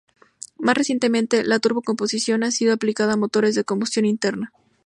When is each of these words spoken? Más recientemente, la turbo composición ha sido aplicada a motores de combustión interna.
Más 0.57 0.75
recientemente, 0.75 1.43
la 1.43 1.59
turbo 1.59 1.83
composición 1.83 2.43
ha 2.43 2.49
sido 2.49 2.73
aplicada 2.73 3.13
a 3.13 3.17
motores 3.17 3.53
de 3.53 3.63
combustión 3.65 4.05
interna. 4.05 4.51